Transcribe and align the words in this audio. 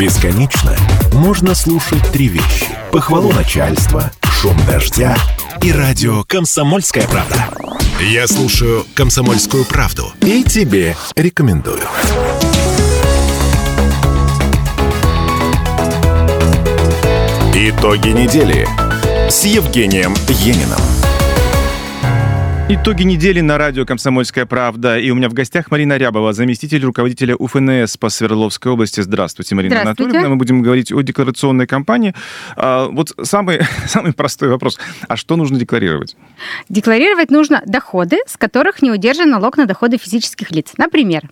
Бесконечно 0.00 0.74
можно 1.12 1.54
слушать 1.54 2.02
три 2.10 2.28
вещи. 2.28 2.64
Похвалу 2.90 3.32
начальства, 3.34 4.10
шум 4.22 4.56
дождя 4.64 5.14
и 5.62 5.70
радио 5.70 6.24
«Комсомольская 6.24 7.06
правда». 7.06 7.50
Я 8.00 8.26
слушаю 8.26 8.86
«Комсомольскую 8.94 9.66
правду» 9.66 10.10
и 10.22 10.42
тебе 10.42 10.96
рекомендую. 11.16 11.82
Итоги 17.54 18.08
недели 18.08 18.66
с 19.28 19.44
Евгением 19.44 20.14
Ениным. 20.28 21.09
Итоги 22.72 23.02
недели 23.02 23.40
на 23.40 23.58
радио 23.58 23.84
«Комсомольская 23.84 24.46
правда». 24.46 24.96
И 24.96 25.10
у 25.10 25.16
меня 25.16 25.28
в 25.28 25.32
гостях 25.32 25.72
Марина 25.72 25.96
Рябова, 25.96 26.32
заместитель 26.32 26.84
руководителя 26.84 27.34
УФНС 27.34 27.96
по 27.96 28.10
Свердловской 28.10 28.70
области. 28.70 29.00
Здравствуйте, 29.00 29.56
Марина 29.56 29.80
Здравствуйте. 29.80 30.02
Анатольевна. 30.04 30.28
Мы 30.28 30.36
будем 30.36 30.62
говорить 30.62 30.92
о 30.92 31.00
декларационной 31.00 31.66
кампании. 31.66 32.14
А, 32.54 32.86
вот 32.86 33.12
самый, 33.22 33.62
самый 33.88 34.12
простой 34.12 34.50
вопрос. 34.50 34.78
А 35.08 35.16
что 35.16 35.34
нужно 35.34 35.58
декларировать? 35.58 36.16
Декларировать 36.68 37.32
нужно 37.32 37.60
доходы, 37.66 38.18
с 38.24 38.36
которых 38.36 38.82
не 38.82 38.92
удержан 38.92 39.28
налог 39.28 39.56
на 39.56 39.66
доходы 39.66 39.98
физических 39.98 40.52
лиц. 40.52 40.74
Например, 40.76 41.28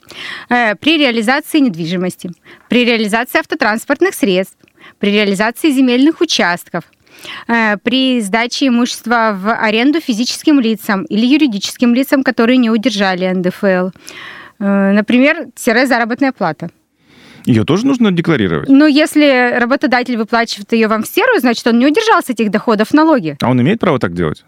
э, 0.48 0.74
при 0.74 0.98
реализации 0.98 1.60
недвижимости, 1.60 2.32
при 2.68 2.84
реализации 2.84 3.38
автотранспортных 3.38 4.14
средств, 4.14 4.58
при 4.98 5.12
реализации 5.12 5.70
земельных 5.70 6.20
участков, 6.20 6.82
при 7.46 8.20
сдаче 8.20 8.68
имущества 8.68 9.36
в 9.38 9.52
аренду 9.52 10.00
физическим 10.00 10.60
лицам 10.60 11.04
или 11.04 11.26
юридическим 11.26 11.94
лицам, 11.94 12.22
которые 12.22 12.56
не 12.58 12.70
удержали 12.70 13.26
НДФЛ. 13.26 13.90
Э, 14.60 14.92
Например, 14.92 15.46
тире 15.54 15.86
заработная 15.86 16.32
плата. 16.32 16.70
Ее 17.44 17.64
тоже 17.64 17.86
нужно 17.86 18.12
декларировать? 18.12 18.68
Но 18.68 18.86
если 18.86 19.58
работодатель 19.58 20.16
выплачивает 20.16 20.72
ее 20.72 20.88
вам 20.88 21.02
в 21.02 21.06
серую, 21.06 21.40
значит, 21.40 21.66
он 21.66 21.78
не 21.78 21.86
удержал 21.86 22.22
с 22.22 22.28
этих 22.28 22.50
доходов 22.50 22.92
налоги. 22.92 23.36
А 23.40 23.50
он 23.50 23.60
имеет 23.60 23.80
право 23.80 23.98
так 23.98 24.12
делать? 24.12 24.44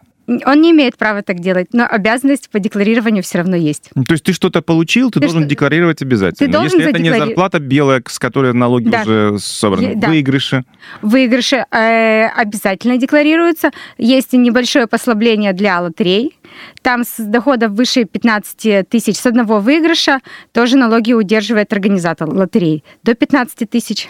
Он 0.47 0.61
не 0.61 0.71
имеет 0.71 0.97
права 0.97 1.23
так 1.23 1.41
делать, 1.41 1.69
но 1.73 1.87
обязанность 1.87 2.51
по 2.51 2.59
декларированию 2.61 3.23
все 3.23 3.39
равно 3.39 3.57
есть. 3.57 3.91
Ну, 3.95 4.05
То 4.05 4.13
есть 4.13 4.25
ты 4.25 4.33
что-то 4.33 4.63
получил, 4.63 5.11
ты, 5.11 5.15
Ты 5.21 5.27
должен 5.27 5.41
что- 5.43 5.51
декларировать 5.51 6.03
обязательно. 6.03 6.47
Ты 6.47 6.53
должен 6.53 6.79
Если 6.79 6.91
это 6.93 7.03
не 7.03 7.11
задеклари- 7.11 7.27
зарплата 7.27 7.59
белая, 7.59 8.03
с 8.09 8.19
которой 8.19 8.53
налоги 8.55 8.89
Да. 8.89 9.03
уже 9.03 9.39
собраны, 9.41 9.95
да. 9.97 10.09
выигрыши. 10.09 10.65
Выигрыши 11.03 11.65
э, 11.71 12.27
обязательно 12.29 12.97
декларируются. 12.97 13.71
Есть 13.99 14.33
небольшое 14.33 14.87
послабление 14.87 15.53
для 15.53 15.81
лотерей. 15.81 16.39
Там 16.83 17.05
с 17.05 17.17
доходов 17.19 17.73
выше 17.73 18.05
15 18.05 18.83
тысяч 18.89 19.17
с 19.17 19.27
одного 19.27 19.61
выигрыша 19.61 20.21
тоже 20.53 20.77
налоги 20.77 21.13
удерживает 21.13 21.73
организатор 21.73 22.29
лотерей. 22.29 22.85
До 23.03 23.15
15 23.15 23.67
тысяч. 23.67 24.09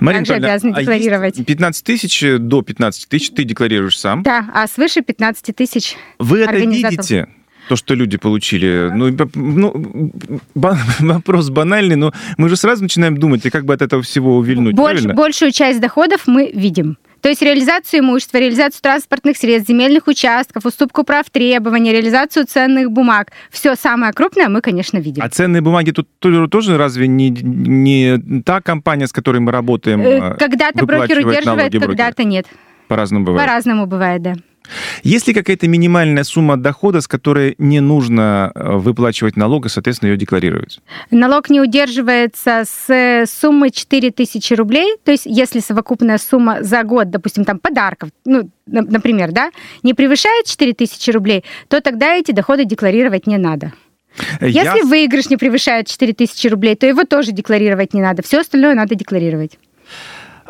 Марина 0.00 0.24
Также 0.24 0.34
обязаны 0.34 0.72
а 0.74 0.80
декларировать. 0.80 1.44
15 1.44 1.84
тысяч 1.84 2.22
э, 2.22 2.38
до 2.38 2.62
15 2.62 3.08
тысяч 3.08 3.30
ты 3.30 3.44
декларируешь 3.44 3.98
сам. 3.98 4.22
Да, 4.22 4.48
а 4.52 4.66
свыше 4.66 5.02
15 5.02 5.54
тысяч 5.54 5.96
Вы 6.18 6.40
это 6.40 6.56
видите? 6.56 7.28
То, 7.72 7.76
что 7.76 7.94
люди 7.94 8.18
получили. 8.18 8.90
Ну, 8.94 9.16
ну, 9.34 10.12
ба- 10.54 10.76
вопрос 11.00 11.48
банальный, 11.48 11.96
но 11.96 12.12
мы 12.36 12.50
же 12.50 12.56
сразу 12.56 12.82
начинаем 12.82 13.16
думать, 13.16 13.46
и 13.46 13.50
как 13.50 13.64
бы 13.64 13.72
от 13.72 13.80
этого 13.80 14.02
всего 14.02 14.36
увильнуть, 14.36 14.74
Больш- 14.74 14.90
правильно? 14.92 15.14
большую 15.14 15.52
часть 15.52 15.80
доходов 15.80 16.24
мы 16.26 16.52
видим. 16.54 16.98
То 17.22 17.30
есть 17.30 17.40
реализацию 17.40 18.00
имущества, 18.00 18.36
реализацию 18.36 18.82
транспортных 18.82 19.38
средств, 19.38 19.70
земельных 19.70 20.06
участков, 20.06 20.66
уступку 20.66 21.02
прав 21.02 21.30
требований, 21.30 21.92
реализацию 21.92 22.44
ценных 22.44 22.90
бумаг. 22.90 23.32
Все 23.50 23.74
самое 23.74 24.12
крупное 24.12 24.50
мы, 24.50 24.60
конечно, 24.60 24.98
видим. 24.98 25.22
А 25.22 25.30
ценные 25.30 25.62
бумаги 25.62 25.92
тут 25.92 26.08
тоже, 26.18 26.76
разве 26.76 27.08
не, 27.08 27.30
не 27.30 28.42
та 28.42 28.60
компания, 28.60 29.06
с 29.06 29.12
которой 29.12 29.38
мы 29.40 29.50
работаем, 29.50 30.02
Э, 30.02 30.34
э, 30.34 30.36
Когда-то 30.38 30.84
брокер 30.84 31.26
удерживает, 31.26 31.72
когда-то 31.72 32.24
нет. 32.24 32.44
По-разному 32.88 33.24
бывает. 33.24 33.48
По-разному 33.48 33.86
бывает, 33.86 34.20
да. 34.20 34.34
Есть 35.02 35.28
ли 35.28 35.34
какая-то 35.34 35.66
минимальная 35.68 36.24
сумма 36.24 36.56
дохода, 36.56 37.00
с 37.00 37.08
которой 37.08 37.54
не 37.58 37.80
нужно 37.80 38.52
э, 38.54 38.76
выплачивать 38.76 39.36
налог 39.36 39.66
и, 39.66 39.68
соответственно, 39.68 40.10
ее 40.10 40.16
декларировать? 40.16 40.80
Налог 41.10 41.50
не 41.50 41.60
удерживается 41.60 42.62
с 42.66 42.88
э, 42.92 43.26
суммы 43.26 43.70
4000 43.70 44.54
рублей, 44.54 44.96
то 45.04 45.10
есть 45.10 45.24
если 45.26 45.60
совокупная 45.60 46.18
сумма 46.18 46.62
за 46.62 46.82
год, 46.84 47.10
допустим, 47.10 47.44
там 47.44 47.58
подарков, 47.58 48.10
ну, 48.24 48.50
на- 48.66 48.82
например, 48.82 49.32
да, 49.32 49.50
не 49.82 49.94
превышает 49.94 50.46
4000 50.46 51.10
рублей, 51.10 51.44
то 51.68 51.80
тогда 51.80 52.14
эти 52.14 52.32
доходы 52.32 52.64
декларировать 52.64 53.26
не 53.26 53.38
надо. 53.38 53.72
Э, 54.40 54.46
Если 54.46 54.78
я- 54.78 54.84
выигрыш 54.84 55.28
не 55.30 55.36
превышает 55.36 55.88
4000 55.88 56.46
рублей, 56.48 56.76
то 56.76 56.86
его 56.86 57.04
тоже 57.04 57.32
декларировать 57.32 57.94
не 57.94 58.00
надо. 58.00 58.22
Все 58.22 58.40
остальное 58.40 58.74
надо 58.74 58.94
декларировать. 58.94 59.58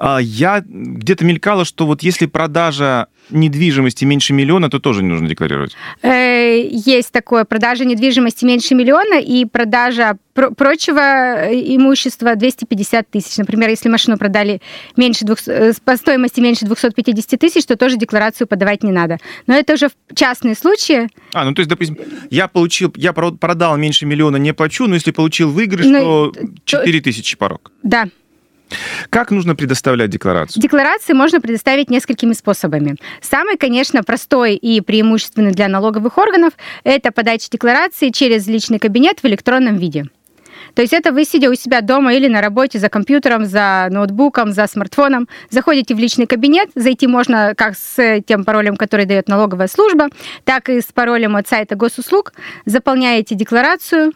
А, 0.05 0.19
Я 0.19 0.65
где-то 0.67 1.25
мелькало, 1.25 1.65
что 1.65 1.87
вот 1.87 2.03
если 2.03 2.27
продажа 2.27 3.07
недвижимости 3.31 4.05
меньше 4.05 4.33
миллиона, 4.33 4.69
то 4.69 4.81
тоже 4.81 5.01
не 5.01 5.09
нужно 5.09 5.29
декларировать. 5.29 5.77
Э, 6.03 6.61
Есть 6.69 7.13
такое 7.13 7.45
продажа 7.45 7.85
недвижимости 7.85 8.45
меньше 8.45 8.75
миллиона 8.75 9.21
и 9.21 9.45
продажа 9.45 10.17
про- 10.35 10.51
прочего 10.51 10.99
э, 11.01 11.53
имущества 11.77 12.35
250 12.35 13.09
тысяч. 13.11 13.37
Например, 13.37 13.69
если 13.71 13.89
машину 13.89 14.19
продали 14.19 14.61
меньше 14.97 15.25
двух, 15.25 15.39
э, 15.47 15.73
по 15.85 15.97
стоимости 15.97 16.41
меньше 16.41 16.65
250 16.67 17.39
тысяч, 17.39 17.65
то 17.65 17.77
тоже 17.77 17.97
декларацию 17.97 18.49
подавать 18.49 18.83
не 18.83 18.91
надо. 18.91 19.19
Но 19.47 19.55
это 19.55 19.75
уже 19.75 19.89
в 19.89 20.15
частные 20.17 20.57
случаи. 20.57 21.09
А, 21.33 21.45
ну 21.45 21.55
то 21.55 21.61
есть, 21.61 21.71
допустим, 21.71 21.97
я 22.29 22.49
получил, 22.49 22.93
я 22.97 23.13
про- 23.13 23.31
продал 23.31 23.77
меньше 23.77 24.05
миллиона, 24.05 24.37
не 24.37 24.53
плачу, 24.53 24.89
но 24.89 24.95
если 24.97 25.13
получил 25.13 25.53
выигрыш, 25.53 25.87
Ну, 25.87 26.01
то 26.01 26.33
то- 26.33 26.47
4 26.65 27.01
тысячи 27.01 27.37
порог. 27.37 27.71
Да, 27.85 28.09
Как 29.11 29.31
нужно 29.31 29.55
предоставлять 29.55 30.11
декларацию? 30.11 30.63
Декларации 30.63 31.13
можно 31.13 31.41
предоставить 31.41 31.91
несколькими 31.91 32.33
способами. 32.33 32.97
Самый, 33.21 33.57
конечно, 33.57 34.03
простой 34.03 34.55
и 34.55 34.81
преимущественный 34.81 35.53
для 35.53 35.69
налоговых 35.69 36.19
органов– 36.19 36.53
это 36.85 37.13
подача 37.13 37.49
декларации 37.51 38.11
через 38.11 38.47
личный 38.47 38.79
кабинет 38.79 39.21
в 39.23 39.27
электронном 39.27 39.77
виде. 39.77 40.07
То 40.75 40.83
есть 40.83 40.95
это 40.95 41.13
вы, 41.13 41.25
сидя 41.25 41.51
у 41.51 41.55
себя 41.55 41.81
дома 41.81 42.15
или 42.15 42.29
на 42.29 42.41
работе 42.41 42.79
за 42.79 42.89
компьютером, 42.89 43.45
за 43.45 43.89
ноутбуком, 43.91 44.53
за 44.53 44.67
смартфоном, 44.67 45.29
заходите 45.51 45.95
в 45.95 45.99
личный 45.99 46.27
кабинет, 46.27 46.71
зайти 46.75 47.07
можно 47.07 47.55
как 47.57 47.77
с 47.77 48.21
тем 48.27 48.45
паролем, 48.45 48.77
который 48.77 49.05
дает 49.05 49.29
налоговая 49.29 49.69
служба, 49.69 50.09
так 50.45 50.69
и 50.69 50.81
с 50.81 50.87
паролем 50.87 51.37
от 51.37 51.49
сайта 51.49 51.77
госуслуг, 51.77 52.33
заполняете 52.65 53.35
декларацию, 53.35 54.13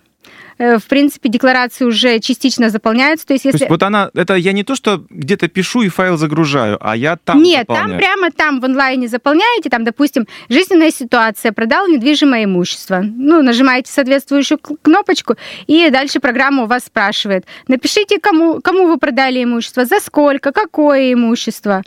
в 0.58 0.82
принципе, 0.88 1.28
декларации 1.28 1.84
уже 1.84 2.18
частично 2.20 2.70
заполняются. 2.70 3.26
То 3.26 3.34
есть, 3.34 3.42
То 3.42 3.48
если... 3.48 3.64
есть 3.64 3.70
вот 3.70 3.82
она, 3.82 4.10
это 4.14 4.34
я 4.34 4.52
не 4.52 4.64
то, 4.64 4.74
что 4.74 5.04
где-то 5.10 5.48
пишу 5.48 5.82
и 5.82 5.88
файл 5.88 6.16
загружаю, 6.16 6.78
а 6.80 6.96
я 6.96 7.16
там 7.16 7.42
Нет, 7.42 7.66
там 7.66 7.76
заполняю. 7.76 8.00
прямо 8.00 8.30
там 8.30 8.60
в 8.60 8.64
онлайне 8.64 9.08
заполняете, 9.08 9.68
там, 9.68 9.84
допустим, 9.84 10.26
жизненная 10.48 10.90
ситуация, 10.90 11.52
продал 11.52 11.88
недвижимое 11.88 12.44
имущество. 12.44 13.02
Ну, 13.04 13.42
нажимаете 13.42 13.92
соответствующую 13.92 14.58
кнопочку, 14.58 15.36
и 15.66 15.90
дальше 15.90 16.20
программа 16.20 16.64
у 16.64 16.66
вас 16.66 16.84
спрашивает. 16.84 17.44
Напишите, 17.68 18.18
кому, 18.18 18.60
кому 18.62 18.86
вы 18.86 18.98
продали 18.98 19.42
имущество, 19.44 19.84
за 19.84 20.00
сколько, 20.00 20.52
какое 20.52 21.12
имущество. 21.12 21.82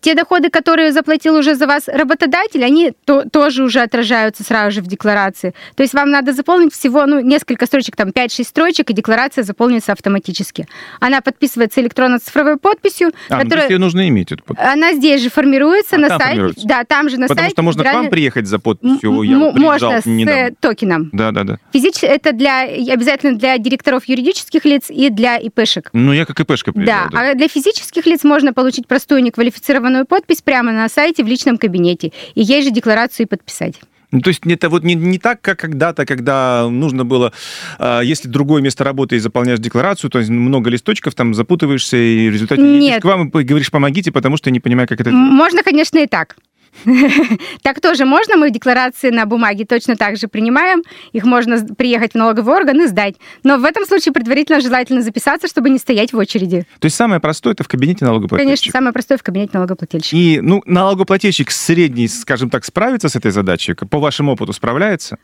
Те 0.00 0.14
доходы, 0.14 0.50
которые 0.50 0.92
заплатил 0.92 1.34
уже 1.34 1.54
за 1.54 1.66
вас 1.66 1.88
работодатель, 1.88 2.62
они 2.62 2.92
то- 3.04 3.28
тоже 3.28 3.62
уже 3.62 3.80
отражаются 3.80 4.44
сразу 4.44 4.70
же 4.70 4.82
в 4.82 4.86
декларации. 4.86 5.54
То 5.76 5.82
есть 5.82 5.94
вам 5.94 6.10
надо 6.10 6.32
заполнить 6.32 6.74
всего 6.74 7.06
ну, 7.06 7.20
несколько 7.20 7.64
строчек, 7.66 7.96
там 7.96 8.12
5-6 8.14 8.44
строчек, 8.44 8.90
и 8.90 8.92
декларация 8.94 9.44
заполнится 9.44 9.92
автоматически. 9.92 10.66
Она 11.00 11.20
подписывается 11.20 11.80
электронно-цифровой 11.80 12.56
подписью, 12.58 13.08
А, 13.28 13.34
ну, 13.36 13.38
то 13.38 13.44
которая... 13.44 13.64
есть 13.64 13.70
ее 13.70 13.78
нужно 13.78 14.08
иметь 14.08 14.32
эту 14.32 14.44
подпись. 14.44 14.64
Она 14.66 14.92
здесь 14.94 15.22
же 15.22 15.30
формируется 15.30 15.96
А, 15.96 15.98
на 15.98 16.08
сайте. 16.08 16.24
формируется. 16.24 16.66
Да, 16.66 16.84
там 16.84 17.08
же 17.08 17.18
на 17.18 17.26
Потому 17.26 17.40
сайте. 17.40 17.54
что 17.54 17.62
можно 17.62 17.84
к 17.84 17.92
вам 17.92 18.10
приехать 18.10 18.46
за 18.46 18.58
подписью, 18.58 19.22
я 19.22 19.38
вот 19.38 19.58
можно 19.58 20.00
с 20.00 20.06
э, 20.06 20.10
недавно. 20.10 20.54
токеном. 20.60 21.10
Да, 21.12 21.30
да, 21.32 21.44
да. 21.44 21.58
Физич... 21.72 22.02
Это 22.02 22.32
для, 22.32 22.62
обязательно 22.62 23.36
для 23.38 23.58
директоров 23.58 24.04
юридических 24.06 24.64
лиц 24.64 24.84
и 24.90 25.10
для 25.10 25.36
ИПшек. 25.38 25.90
Ну, 25.92 26.12
я 26.12 26.24
как 26.26 26.38
ИПшка 26.40 26.72
приезжал. 26.72 27.08
Да, 27.10 27.30
а 27.30 27.34
для 27.34 27.48
физических 27.48 28.06
лиц 28.06 28.24
можно 28.24 28.52
получить 28.52 28.86
простую 28.86 29.22
неквалифицированную 29.22 30.06
подпись 30.06 30.42
прямо 30.42 30.72
на 30.72 30.88
сайте 30.88 31.24
в 31.24 31.26
личном 31.26 31.56
кабинете. 31.58 32.12
И 32.34 32.42
ей 32.42 32.62
же 32.62 32.70
декларацию 32.70 33.26
и 33.26 33.28
подписать. 33.28 33.74
Ну, 34.14 34.20
то 34.20 34.28
есть 34.28 34.42
это 34.46 34.68
вот 34.68 34.84
не, 34.84 34.94
не 34.94 35.18
так, 35.18 35.40
как 35.40 35.58
когда-то, 35.58 36.06
когда 36.06 36.68
нужно 36.70 37.04
было, 37.04 37.32
а, 37.78 38.00
если 38.00 38.28
другое 38.28 38.62
место 38.62 38.84
работы 38.84 39.16
и 39.16 39.18
заполняешь 39.18 39.58
декларацию, 39.58 40.08
то 40.08 40.20
есть 40.20 40.30
много 40.30 40.70
листочков, 40.70 41.16
там 41.16 41.34
запутываешься, 41.34 41.96
и 41.96 42.28
в 42.28 42.32
результате 42.32 42.62
едешь 42.62 42.80
Нет. 42.80 43.02
к 43.02 43.04
вам 43.06 43.28
и 43.28 43.42
говоришь, 43.42 43.72
помогите, 43.72 44.12
потому 44.12 44.36
что 44.36 44.50
я 44.50 44.52
не 44.52 44.60
понимаю, 44.60 44.86
как 44.86 45.00
это 45.00 45.10
Можно, 45.10 45.64
конечно, 45.64 45.98
и 45.98 46.06
так. 46.06 46.36
Так 47.62 47.80
тоже 47.80 48.04
можно. 48.04 48.36
Мы 48.36 48.50
декларации 48.50 49.10
на 49.10 49.26
бумаге 49.26 49.64
точно 49.64 49.96
так 49.96 50.16
же 50.16 50.28
принимаем. 50.28 50.82
Их 51.12 51.24
можно 51.24 51.58
приехать 51.74 52.12
в 52.12 52.14
налоговый 52.14 52.54
орган 52.54 52.82
и 52.82 52.86
сдать. 52.86 53.16
Но 53.42 53.58
в 53.58 53.64
этом 53.64 53.84
случае 53.84 54.12
предварительно 54.12 54.60
желательно 54.60 55.02
записаться, 55.02 55.48
чтобы 55.48 55.70
не 55.70 55.78
стоять 55.78 56.12
в 56.12 56.18
очереди. 56.18 56.66
То 56.78 56.86
есть 56.86 56.96
самое 56.96 57.20
простое 57.20 57.54
это 57.54 57.64
в 57.64 57.68
кабинете 57.68 58.04
налогоплательщика? 58.04 58.44
Конечно, 58.44 58.72
самое 58.72 58.92
простое 58.92 59.18
в 59.18 59.22
кабинете 59.22 59.52
налогоплательщика. 59.54 60.16
И 60.16 60.40
ну, 60.40 60.62
налогоплательщик 60.66 61.50
средний, 61.50 62.08
скажем 62.08 62.50
так, 62.50 62.64
справится 62.64 63.08
с 63.08 63.16
этой 63.16 63.30
задачей? 63.30 63.74
По 63.74 63.98
вашему 63.98 64.32
опыту 64.32 64.52
справляется? 64.52 65.18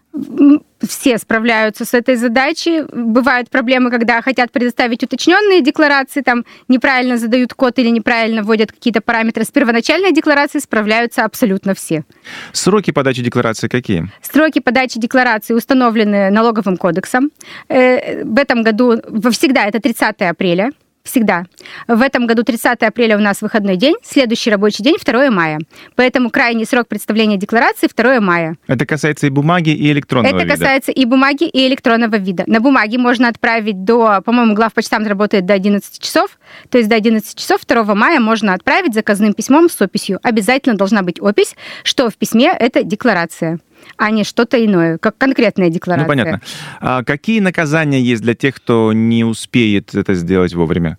все 0.86 1.18
справляются 1.18 1.84
с 1.84 1.94
этой 1.94 2.16
задачей. 2.16 2.82
Бывают 2.82 3.50
проблемы, 3.50 3.90
когда 3.90 4.22
хотят 4.22 4.50
предоставить 4.50 5.02
уточненные 5.02 5.60
декларации, 5.60 6.22
там 6.22 6.44
неправильно 6.68 7.18
задают 7.18 7.54
код 7.54 7.78
или 7.78 7.90
неправильно 7.90 8.42
вводят 8.42 8.72
какие-то 8.72 9.00
параметры. 9.00 9.44
С 9.44 9.50
первоначальной 9.50 10.12
декларацией 10.12 10.62
справляются 10.62 11.24
абсолютно 11.24 11.39
все. 11.74 12.04
Сроки 12.52 12.90
подачи 12.92 13.22
декларации 13.22 13.68
какие? 13.68 14.10
Сроки 14.22 14.60
подачи 14.60 14.98
декларации 14.98 15.54
установлены 15.54 16.30
налоговым 16.30 16.76
кодексом. 16.76 17.30
Э, 17.68 18.24
в 18.24 18.38
этом 18.38 18.62
году 18.62 18.96
всегда 19.30 19.66
это 19.66 19.80
30 19.80 20.22
апреля 20.22 20.70
всегда. 21.02 21.44
В 21.88 22.00
этом 22.02 22.26
году 22.26 22.42
30 22.42 22.82
апреля 22.82 23.16
у 23.16 23.20
нас 23.20 23.42
выходной 23.42 23.76
день, 23.76 23.94
следующий 24.02 24.50
рабочий 24.50 24.82
день 24.82 24.96
2 25.04 25.30
мая. 25.30 25.58
Поэтому 25.96 26.30
крайний 26.30 26.66
срок 26.66 26.88
представления 26.88 27.36
декларации 27.36 27.88
2 27.94 28.20
мая. 28.20 28.56
Это 28.66 28.86
касается 28.86 29.26
и 29.26 29.30
бумаги, 29.30 29.70
и 29.70 29.90
электронного 29.92 30.36
Это 30.36 30.44
вида? 30.44 30.56
касается 30.56 30.92
и 30.92 31.04
бумаги, 31.04 31.44
и 31.44 31.66
электронного 31.66 32.16
вида. 32.16 32.44
На 32.46 32.60
бумаге 32.60 32.98
можно 32.98 33.28
отправить 33.28 33.84
до, 33.84 34.20
по-моему, 34.24 34.54
главпочтамт 34.54 35.06
работает 35.06 35.46
до 35.46 35.54
11 35.54 36.00
часов, 36.00 36.38
то 36.68 36.78
есть 36.78 36.88
до 36.88 36.96
11 36.96 37.36
часов 37.38 37.64
2 37.66 37.94
мая 37.94 38.20
можно 38.20 38.54
отправить 38.54 38.94
заказным 38.94 39.32
письмом 39.32 39.68
с 39.68 39.80
описью. 39.80 40.20
Обязательно 40.22 40.76
должна 40.76 41.02
быть 41.02 41.20
опись, 41.20 41.56
что 41.82 42.10
в 42.10 42.16
письме 42.16 42.52
это 42.58 42.82
декларация 42.82 43.58
а 43.96 44.10
не 44.10 44.24
что-то 44.24 44.64
иное, 44.64 44.98
как 44.98 45.18
конкретная 45.18 45.70
декларация. 45.70 46.04
Ну, 46.04 46.08
понятно. 46.08 46.40
А 46.80 47.04
какие 47.04 47.40
наказания 47.40 48.00
есть 48.00 48.22
для 48.22 48.34
тех, 48.34 48.54
кто 48.54 48.92
не 48.92 49.24
успеет 49.24 49.94
это 49.94 50.14
сделать 50.14 50.54
вовремя? 50.54 50.98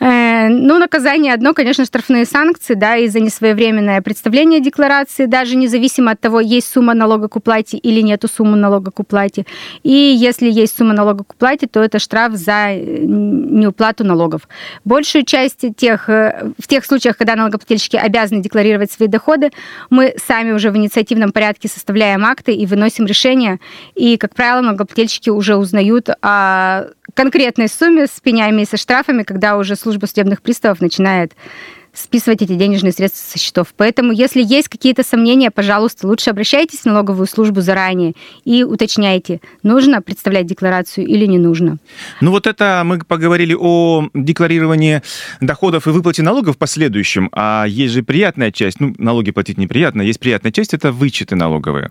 Э, 0.00 0.48
ну, 0.48 0.78
наказание 0.78 1.34
одно, 1.34 1.54
конечно, 1.54 1.84
штрафные 1.84 2.24
санкции, 2.24 2.74
да, 2.74 2.96
и 2.96 3.08
за 3.08 3.20
несвоевременное 3.20 4.00
представление 4.02 4.60
декларации, 4.60 5.26
даже 5.26 5.56
независимо 5.56 6.12
от 6.12 6.20
того, 6.20 6.40
есть 6.40 6.70
сумма 6.72 6.94
налога 6.94 7.28
к 7.28 7.36
уплате 7.36 7.76
или 7.78 8.00
нету 8.00 8.28
суммы 8.28 8.56
налога 8.56 8.90
к 8.90 9.00
уплате. 9.00 9.46
И 9.82 9.92
если 9.92 10.50
есть 10.50 10.76
сумма 10.76 10.94
налога 10.94 11.24
к 11.24 11.32
уплате, 11.32 11.66
то 11.66 11.82
это 11.82 11.98
штраф 11.98 12.34
за 12.34 12.70
э, 12.70 12.98
неуплату 13.04 14.04
налогов. 14.04 14.42
Большую 14.84 15.24
часть 15.24 15.64
тех, 15.76 16.08
э, 16.08 16.52
в 16.58 16.66
тех 16.66 16.84
случаях, 16.84 17.16
когда 17.16 17.36
налогоплательщики 17.36 17.96
обязаны 17.96 18.42
декларировать 18.42 18.92
свои 18.92 19.08
доходы, 19.08 19.50
мы 19.90 20.14
сами 20.24 20.52
уже 20.52 20.70
в 20.70 20.76
инициативном 20.76 21.32
порядке 21.32 21.68
составляем 21.68 22.24
акты 22.24 22.52
и 22.54 22.66
выносим 22.66 23.06
решения. 23.06 23.58
И, 23.94 24.16
как 24.16 24.34
правило, 24.34 24.60
налогоплательщики 24.60 25.30
уже 25.30 25.56
узнают 25.56 26.08
о 26.22 26.88
конкретной 27.18 27.68
сумме 27.68 28.06
с 28.06 28.20
пенями 28.20 28.62
и 28.62 28.64
со 28.64 28.76
штрафами, 28.76 29.24
когда 29.24 29.56
уже 29.56 29.74
служба 29.74 30.06
судебных 30.06 30.40
приставов 30.40 30.80
начинает 30.80 31.32
списывать 31.92 32.42
эти 32.42 32.54
денежные 32.54 32.92
средства 32.92 33.32
со 33.32 33.38
счетов. 33.40 33.74
Поэтому, 33.76 34.12
если 34.12 34.40
есть 34.40 34.68
какие-то 34.68 35.02
сомнения, 35.02 35.50
пожалуйста, 35.50 36.06
лучше 36.06 36.30
обращайтесь 36.30 36.80
в 36.80 36.84
налоговую 36.84 37.26
службу 37.26 37.60
заранее 37.60 38.12
и 38.44 38.62
уточняйте, 38.62 39.40
нужно 39.64 40.00
представлять 40.00 40.46
декларацию 40.46 41.08
или 41.08 41.26
не 41.26 41.38
нужно. 41.38 41.78
Ну 42.20 42.30
вот 42.30 42.46
это 42.46 42.82
мы 42.84 43.00
поговорили 43.00 43.56
о 43.58 44.08
декларировании 44.14 45.02
доходов 45.40 45.88
и 45.88 45.90
выплате 45.90 46.22
налогов 46.22 46.54
в 46.54 46.58
последующем, 46.58 47.30
а 47.32 47.64
есть 47.66 47.94
же 47.94 48.04
приятная 48.04 48.52
часть, 48.52 48.78
ну, 48.78 48.94
налоги 48.96 49.32
платить 49.32 49.58
неприятно, 49.58 50.02
есть 50.02 50.20
приятная 50.20 50.52
часть, 50.52 50.72
это 50.72 50.92
вычеты 50.92 51.34
налоговые. 51.34 51.90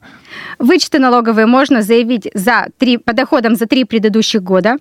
Вычеты 0.58 1.00
налоговые 1.00 1.48
можно 1.48 1.82
заявить 1.82 2.30
за 2.34 2.68
три, 2.78 2.96
по 2.96 3.12
доходам 3.12 3.58
за 3.58 3.66
три 3.66 3.84
предыдущих 3.84 4.42
года, 4.42 4.78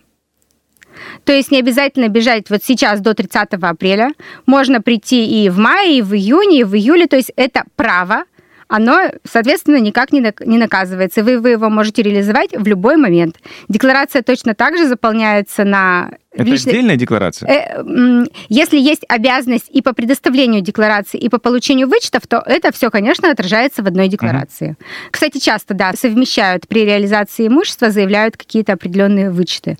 то 1.25 1.33
есть 1.33 1.51
не 1.51 1.59
обязательно 1.59 2.09
бежать 2.09 2.51
вот 2.51 2.63
сейчас 2.63 3.01
до 3.01 3.15
30 3.15 3.55
апреля. 3.63 4.11
Можно 4.47 4.81
прийти 4.81 5.45
и 5.45 5.49
в 5.49 5.59
мае, 5.59 5.99
и 5.99 6.03
в 6.03 6.15
июне, 6.15 6.61
и 6.61 6.65
в 6.65 6.75
июле. 6.75 7.07
То 7.07 7.17
есть 7.17 7.33
это 7.37 7.65
право, 7.77 8.25
оно, 8.69 9.11
соответственно, 9.25 9.77
никак 9.77 10.13
не 10.13 10.59
наказывается. 10.59 11.23
Вы, 11.23 11.39
вы 11.39 11.51
его 11.51 11.71
можете 11.71 12.03
реализовать 12.03 12.51
в 12.53 12.67
любой 12.67 12.97
момент. 12.97 13.37
Декларация 13.69 14.23
точно 14.23 14.55
так 14.55 14.77
же 14.77 14.89
заполняется 14.89 15.65
на 15.65 16.11
это 16.37 16.51
личной... 16.51 16.73
отдельная 16.73 16.97
декларация? 16.97 17.49
Э, 17.49 18.27
если 18.49 18.79
есть 18.79 19.05
обязанность 19.09 19.69
и 19.71 19.81
по 19.81 19.95
предоставлению 19.95 20.61
декларации, 20.61 21.19
и 21.19 21.29
по 21.29 21.39
получению 21.39 21.89
вычетов, 21.89 22.27
то 22.27 22.43
это 22.45 22.73
все, 22.73 22.91
конечно, 22.91 23.31
отражается 23.31 23.83
в 23.83 23.87
одной 23.87 24.09
декларации. 24.09 24.71
Угу. 24.71 24.77
Кстати, 25.13 25.39
часто, 25.39 25.75
да, 25.75 25.93
совмещают 25.95 26.69
при 26.69 26.85
реализации 26.85 27.47
имущества, 27.47 27.91
заявляют 27.91 28.37
какие-то 28.37 28.75
определенные 28.75 29.31
вычеты. 29.31 29.79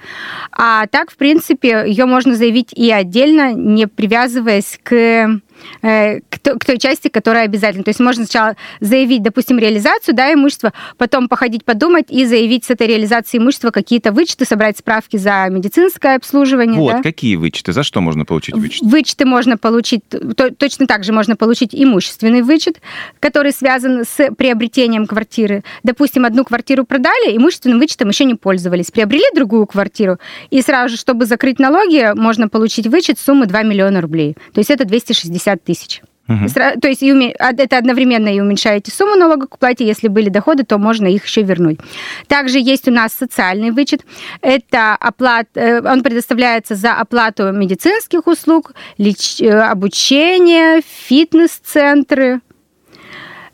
А 0.51 0.87
так, 0.87 1.11
в 1.11 1.17
принципе, 1.17 1.85
ее 1.87 2.07
можно 2.07 2.35
заявить 2.35 2.73
и 2.73 2.91
отдельно, 2.91 3.53
не 3.53 3.87
привязываясь 3.87 4.79
к 4.83 5.41
Э, 5.83 6.21
к 6.55 6.65
той 6.65 6.79
части, 6.79 7.09
которая 7.09 7.45
обязательно. 7.45 7.85
То 7.85 7.91
есть 7.91 8.01
можно 8.01 8.25
сначала 8.25 8.57
заявить, 8.81 9.23
допустим, 9.23 9.59
реализацию 9.59 10.15
да, 10.15 10.33
имущества, 10.33 10.73
потом 10.99 11.29
походить 11.29 11.65
подумать 11.65 12.07
и 12.11 12.25
заявить 12.27 12.65
с 12.65 12.71
этой 12.71 12.87
реализации 12.87 13.39
имущества 13.39 13.71
какие-то 13.71 14.13
вычеты, 14.13 14.45
собрать 14.45 14.79
справки 14.79 15.17
за 15.17 15.47
медицинское 15.49 16.17
обслуживание. 16.17 16.79
Вот, 16.79 16.93
да? 16.93 17.03
какие 17.03 17.37
вычеты? 17.37 17.73
За 17.73 17.83
что 17.83 18.01
можно 18.01 18.25
получить 18.25 18.55
вычет? 18.55 18.83
Вычеты 18.83 19.25
можно 19.25 19.57
получить, 19.57 20.03
то, 20.09 20.51
точно 20.55 20.87
так 20.87 21.05
же 21.05 21.13
можно 21.13 21.37
получить 21.37 21.71
имущественный 21.73 22.43
вычет, 22.43 22.81
который 23.21 23.53
связан 23.53 24.05
с 24.05 24.31
приобретением 24.35 25.07
квартиры. 25.07 25.65
Допустим, 25.83 26.25
одну 26.25 26.45
квартиру 26.45 26.85
продали, 26.85 27.37
имущественным 27.37 27.79
вычетом 27.79 28.09
еще 28.09 28.25
не 28.25 28.35
пользовались. 28.35 28.91
Приобрели 28.91 29.25
другую 29.35 29.67
квартиру, 29.67 30.19
и 30.51 30.63
сразу 30.63 30.91
же, 30.91 30.97
чтобы 30.97 31.27
закрыть 31.27 31.59
налоги, 31.59 32.13
можно 32.15 32.49
получить 32.49 32.87
вычет 32.87 33.19
суммы 33.19 33.47
2 33.47 33.63
миллиона 33.63 34.01
рублей. 34.01 34.37
То 34.53 34.61
есть 34.61 34.71
это 34.71 34.85
260 34.85 35.47
50 35.47 35.65
тысяч. 35.65 36.03
Угу. 36.29 36.49
То 36.81 36.89
есть 36.89 37.03
а, 37.39 37.53
это 37.53 37.79
одновременно 37.79 38.29
и 38.29 38.41
уменьшаете 38.41 38.91
сумму 38.91 39.15
налога 39.15 39.47
к 39.47 39.55
уплате. 39.55 39.87
Если 39.87 40.09
были 40.09 40.29
доходы, 40.29 40.65
то 40.65 40.79
можно 40.79 41.07
их 41.07 41.25
еще 41.25 41.43
вернуть. 41.43 41.79
Также 42.27 42.59
есть 42.59 42.89
у 42.89 42.91
нас 42.91 43.13
социальный 43.13 43.71
вычет. 43.71 44.05
Это 44.41 44.95
оплат, 44.95 45.47
э, 45.55 45.81
он 45.81 46.03
предоставляется 46.03 46.75
за 46.75 46.95
оплату 46.95 47.53
медицинских 47.53 48.27
услуг, 48.27 48.73
леч... 48.99 49.41
Э, 49.41 49.71
обучение, 49.71 50.81
фитнес-центры 50.83 52.41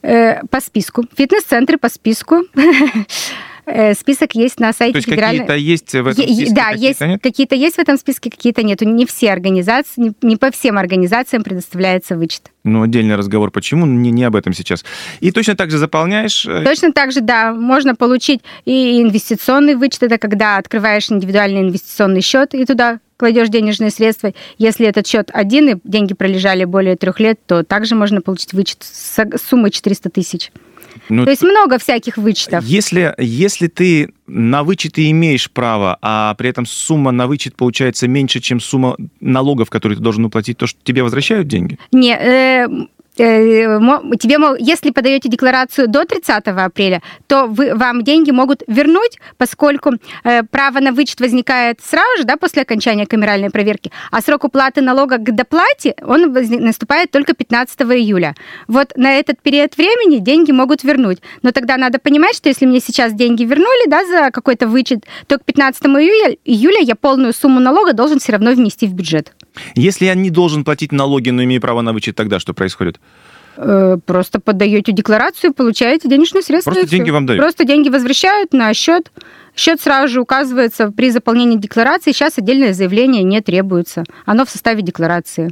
э, 0.03 0.45
по 0.47 0.61
списку. 0.61 1.05
Фитнес-центры 1.15 1.79
по 1.79 1.89
списку. 1.89 2.43
Э, 3.65 3.95
список 3.95 4.35
есть 4.35 4.59
на 4.59 4.73
сайте 4.73 4.95
То 4.95 4.99
есть 4.99 5.09
федеральной... 5.09 5.47
какие-то 5.47 5.55
есть 5.55 5.93
в 5.93 6.07
этом 6.07 6.25
списке? 6.25 6.55
Да, 6.55 6.71
какие 6.71 6.89
есть, 6.89 7.01
нет? 7.01 7.23
какие-то 7.23 7.55
есть 7.55 7.77
в 7.77 7.79
этом 7.79 7.97
списке, 7.97 8.31
какие-то 8.31 8.63
нет. 8.65 8.81
Не 8.81 9.07
все 9.07 9.31
организации, 9.33 10.01
не, 10.01 10.13
не 10.23 10.37
по 10.37 10.51
всем 10.51 10.79
организациям 10.79 11.45
предоставляется 11.45 12.17
вычет. 12.17 12.51
Ну, 12.65 12.83
отдельный 12.83 13.15
разговор, 13.15 13.51
почему, 13.53 13.87
не, 13.87 14.11
не 14.11 14.25
об 14.25 14.35
этом 14.35 14.53
сейчас. 14.53 14.85
И 15.21 15.31
точно 15.31 15.55
так 15.55 15.71
же 15.71 15.79
заполняешь... 15.79 16.45
Э, 16.45 16.65
точно 16.65 16.93
так 16.93 17.13
же, 17.13 17.21
да, 17.21 17.53
можно 17.53 17.95
получить 17.95 18.41
и 18.65 19.01
инвестиционный 19.01 19.77
вычет, 19.77 20.03
это 20.03 20.19
когда 20.19 20.57
открываешь 20.57 21.11
индивидуальный 21.11 21.61
инвестиционный 21.61 22.21
счет 22.21 22.55
и 22.55 22.65
туда 22.65 22.99
кладешь 23.23 23.51
денежные 23.51 23.91
средства. 23.91 24.35
Если 24.59 24.85
этот 24.85 25.07
счет 25.07 25.31
один, 25.33 25.69
и 25.69 25.77
деньги 25.85 26.13
пролежали 26.13 26.65
более 26.65 26.97
трех 26.97 27.21
лет, 27.21 27.39
то 27.47 27.63
также 27.63 27.95
можно 27.95 28.21
получить 28.21 28.53
вычет 28.53 28.79
с 28.81 29.17
суммой 29.49 29.71
400 29.71 30.11
тысяч. 30.11 30.51
Ну, 31.09 31.25
То 31.25 31.31
есть 31.31 31.45
много 31.45 31.79
всяких 31.79 32.17
вычетов. 32.17 32.65
Если, 32.65 33.15
если 33.19 33.69
ты 33.69 34.13
на 34.27 34.65
вычеты 34.65 35.09
имеешь 35.13 35.49
право, 35.53 35.99
а 36.03 36.35
при 36.35 36.51
этом 36.51 36.67
сумма 36.67 37.13
на 37.13 37.29
вычет 37.29 37.55
получается 37.55 38.09
меньше, 38.09 38.41
чем 38.41 38.59
сумма 38.59 38.97
налогов, 39.21 39.71
которые 39.71 39.97
ты 39.99 40.03
должен 40.03 40.25
уплатить, 40.25 40.59
то 40.59 40.67
что 40.67 40.81
тебе 40.83 41.05
возвращают 41.05 41.47
деньги? 41.47 41.79
Не, 41.93 42.17
Э, 42.17 42.67
тебе, 44.17 44.39
если 44.59 44.91
подаете 44.91 45.29
декларацию 45.29 45.87
до 45.87 46.05
30 46.05 46.47
апреля, 46.47 47.03
то 47.27 47.47
вы, 47.47 47.75
вам 47.75 48.03
деньги 48.03 48.31
могут 48.31 48.63
вернуть, 48.67 49.19
поскольку 49.37 49.93
э, 50.25 50.43
право 50.45 50.81
на 50.81 50.93
вычет 50.93 51.21
возникает 51.21 51.81
сразу 51.83 52.19
же, 52.19 52.25
да, 52.25 52.37
после 52.37 52.63
окончания 52.63 53.07
камеральной 53.07 53.51
проверки, 53.51 53.93
а 54.11 54.23
срок 54.23 54.45
уплаты 54.45 54.81
налога 54.81 55.19
к 55.19 55.35
доплате, 55.35 55.95
он 56.03 56.33
наступает 56.33 57.11
только 57.11 57.35
15 57.35 57.81
июля. 57.83 58.35
Вот 58.67 58.93
на 58.97 59.19
этот 59.19 59.43
период 59.43 59.77
времени 59.77 60.19
деньги 60.19 60.53
могут 60.53 60.83
вернуть. 60.83 61.19
Но 61.43 61.53
тогда 61.53 61.77
надо 61.77 61.99
понимать, 61.99 62.37
что 62.37 62.49
если 62.49 62.65
мне 62.67 62.81
сейчас 62.81 63.13
деньги 63.13 63.45
вернули, 63.45 63.89
да, 63.89 64.07
за 64.07 64.31
какой-то 64.31 64.67
вычет, 64.67 65.05
то 65.27 65.39
к 65.39 65.45
15 65.45 65.85
июля, 65.85 66.37
июля 66.45 66.81
я 66.81 66.95
полную 66.95 67.35
сумму 67.35 67.61
налога 67.61 67.93
должен 67.93 68.19
все 68.19 68.33
равно 68.33 68.53
внести 68.53 68.87
в 68.87 68.95
бюджет. 68.95 69.33
Если 69.75 70.07
я 70.07 70.15
не 70.15 70.31
должен 70.31 70.65
платить 70.65 70.93
налоги, 70.93 71.31
но 71.31 71.43
имею 71.45 71.61
право 71.61 71.81
на 71.81 71.93
вычет, 71.93 72.17
тогда 72.17 72.39
что 72.41 72.55
происходит? 72.55 73.01
Э, 73.57 73.99
просто 74.05 74.41
подаете 74.41 74.93
декларацию, 74.93 75.53
получаете 75.53 76.09
денежные 76.09 76.43
средства. 76.43 76.73
Просто 76.73 76.91
деньги 76.91 77.11
вам 77.11 77.27
дают? 77.27 77.41
Просто 77.43 77.65
деньги 77.65 77.89
возвращают 77.89 78.53
на 78.53 78.73
счет. 78.75 79.13
Счет 79.57 79.81
сразу 79.81 80.13
же 80.13 80.21
указывается 80.21 80.91
при 80.91 81.11
заполнении 81.11 81.59
декларации. 81.59 82.13
Сейчас 82.13 82.39
отдельное 82.39 82.73
заявление 82.73 83.23
не 83.23 83.41
требуется. 83.41 84.05
Оно 84.25 84.47
в 84.47 84.51
составе 84.51 84.83
декларации. 84.83 85.51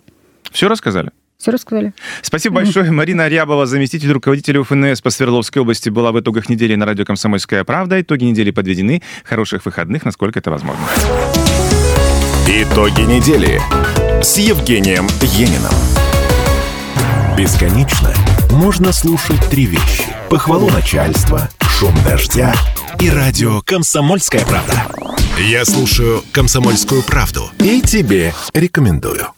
Все 0.50 0.68
рассказали? 0.68 1.10
Все 1.36 1.52
рассказали. 1.52 1.94
Спасибо 2.20 2.56
большое. 2.56 2.90
Марина 2.90 3.26
Рябова, 3.26 3.64
заместитель 3.64 4.12
руководителя 4.12 4.60
УФНС 4.60 5.00
по 5.00 5.08
Свердловской 5.08 5.62
области, 5.62 5.88
была 5.88 6.12
в 6.12 6.20
итогах 6.20 6.50
недели 6.50 6.74
на 6.74 6.84
радио 6.84 7.06
«Комсомольская 7.06 7.64
правда». 7.64 8.00
Итоги 8.00 8.24
недели 8.24 8.50
подведены. 8.50 9.02
Хороших 9.24 9.64
выходных, 9.64 10.04
насколько 10.04 10.38
это 10.38 10.50
возможно. 10.50 10.84
Итоги 12.46 13.02
недели 13.02 13.60
с 14.22 14.38
Евгением 14.38 15.06
Ениным. 15.22 15.72
Бесконечно 17.36 18.12
можно 18.50 18.92
слушать 18.92 19.40
три 19.50 19.66
вещи. 19.66 20.04
Похвалу 20.28 20.68
начальства, 20.70 21.48
шум 21.60 21.94
дождя 22.02 22.54
и 22.98 23.08
радио 23.08 23.62
«Комсомольская 23.62 24.44
правда». 24.44 24.86
Я 25.38 25.64
слушаю 25.64 26.24
«Комсомольскую 26.32 27.02
правду» 27.02 27.50
и 27.58 27.80
тебе 27.80 28.34
рекомендую. 28.52 29.28